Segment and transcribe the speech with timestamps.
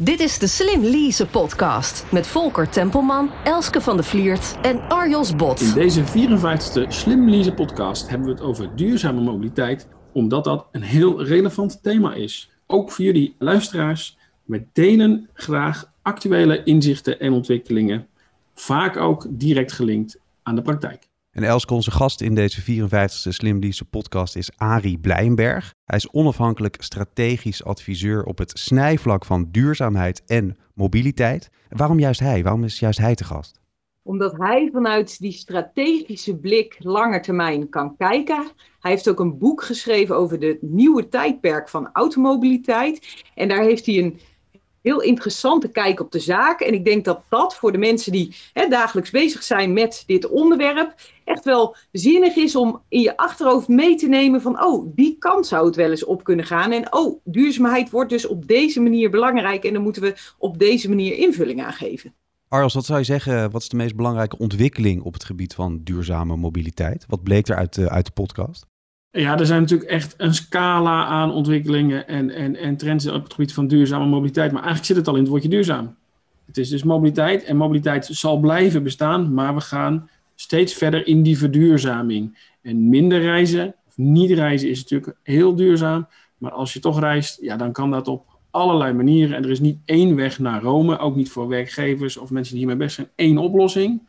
[0.00, 5.36] Dit is de Slim Lease podcast met Volker Tempelman, Elske van de Vliert en Arjos
[5.36, 5.60] Bot.
[5.60, 10.82] In deze 54e Slim Lease podcast hebben we het over duurzame mobiliteit, omdat dat een
[10.82, 12.50] heel relevant thema is.
[12.66, 14.18] Ook voor jullie luisteraars.
[14.44, 18.06] We delen graag actuele inzichten en ontwikkelingen,
[18.54, 21.08] vaak ook direct gelinkt aan de praktijk.
[21.38, 23.60] En Elske, onze gast in deze 54e Slim
[23.90, 25.74] podcast is Arie Blijnberg.
[25.84, 31.50] Hij is onafhankelijk strategisch adviseur op het snijvlak van duurzaamheid en mobiliteit.
[31.68, 32.42] Waarom juist hij?
[32.42, 33.60] Waarom is juist hij te gast?
[34.02, 38.50] Omdat hij vanuit die strategische blik langer termijn kan kijken.
[38.80, 43.24] Hij heeft ook een boek geschreven over de nieuwe tijdperk van automobiliteit.
[43.34, 44.20] En daar heeft hij een
[44.82, 46.60] heel interessante kijk op de zaak.
[46.60, 50.28] En ik denk dat dat voor de mensen die hè, dagelijks bezig zijn met dit
[50.28, 55.16] onderwerp echt wel zinnig is om in je achterhoofd mee te nemen van, oh, die
[55.18, 56.72] kant zou het wel eens op kunnen gaan.
[56.72, 60.88] En oh, duurzaamheid wordt dus op deze manier belangrijk en dan moeten we op deze
[60.88, 62.14] manier invulling aan geven.
[62.48, 65.80] Arles, wat zou je zeggen, wat is de meest belangrijke ontwikkeling op het gebied van
[65.82, 67.04] duurzame mobiliteit?
[67.08, 68.66] Wat bleek er uit, de, uit de podcast?
[69.10, 73.32] Ja, er zijn natuurlijk echt een scala aan ontwikkelingen en, en, en trends op het
[73.32, 74.52] gebied van duurzame mobiliteit.
[74.52, 75.96] Maar eigenlijk zit het al in het woordje duurzaam.
[76.46, 81.22] Het is dus mobiliteit en mobiliteit zal blijven bestaan, maar we gaan steeds verder in
[81.22, 82.38] die verduurzaming.
[82.62, 86.06] En minder reizen, of niet reizen, is natuurlijk heel duurzaam.
[86.38, 89.36] Maar als je toch reist, ja, dan kan dat op allerlei manieren.
[89.36, 92.64] En er is niet één weg naar Rome, ook niet voor werkgevers of mensen die
[92.64, 94.02] hiermee best zijn, één oplossing.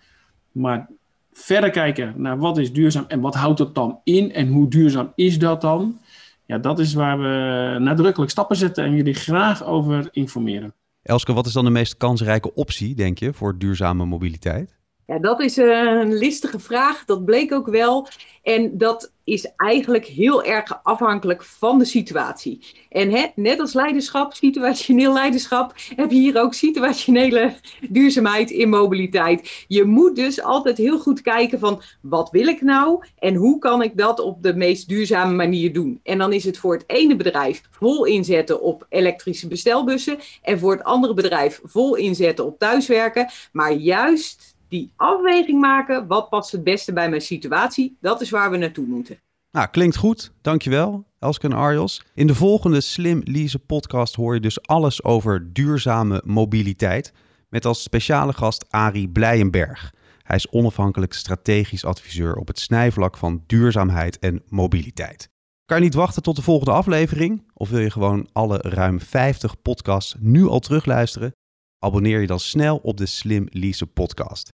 [0.52, 0.90] Maar
[1.32, 5.12] verder kijken naar wat is duurzaam en wat houdt dat dan in en hoe duurzaam
[5.16, 6.00] is dat dan?
[6.46, 10.74] Ja, dat is waar we nadrukkelijk stappen zetten en jullie graag over informeren.
[11.02, 14.79] Elske, wat is dan de meest kansrijke optie, denk je, voor duurzame mobiliteit?
[15.10, 17.06] Ja, dat is eh, een listige vraag.
[17.06, 18.08] Dat bleek ook wel.
[18.44, 22.60] En dat is eigenlijk heel erg afhankelijk van de situatie.
[22.90, 27.54] En hè, net als leiderschap, situationeel leiderschap, heb je hier ook situationele
[27.90, 29.66] duurzaamheid in mobiliteit.
[29.68, 33.82] Je moet dus altijd heel goed kijken van wat wil ik nou en hoe kan
[33.82, 36.00] ik dat op de meest duurzame manier doen.
[36.04, 40.72] En dan is het voor het ene bedrijf vol inzetten op elektrische bestelbussen en voor
[40.72, 43.30] het andere bedrijf vol inzetten op thuiswerken.
[43.52, 48.52] Maar juist die afweging maken, wat past het beste bij mijn situatie, dat is waar
[48.52, 49.20] we naartoe moeten.
[49.52, 50.32] Nou, klinkt goed.
[50.42, 52.04] Dankjewel, Elske en Arjos.
[52.14, 57.14] In de volgende Slim Lease podcast hoor je dus alles over duurzame mobiliteit.
[57.50, 59.94] Met als speciale gast Arie Blijenberg.
[60.22, 65.30] Hij is onafhankelijk strategisch adviseur op het snijvlak van duurzaamheid en mobiliteit.
[65.66, 67.52] Kan je niet wachten tot de volgende aflevering?
[67.54, 71.32] Of wil je gewoon alle ruim 50 podcasts nu al terugluisteren?
[71.80, 74.50] Abonneer je dan snel op de Slim Lease podcast.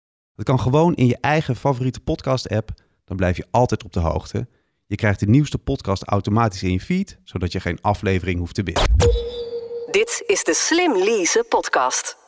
[0.40, 2.70] Dat kan gewoon in je eigen favoriete podcast-app.
[3.04, 4.48] Dan blijf je altijd op de hoogte.
[4.86, 8.62] Je krijgt de nieuwste podcast automatisch in je feed, zodat je geen aflevering hoeft te
[8.62, 8.96] missen.
[9.90, 12.19] Dit is de Slim Lease podcast.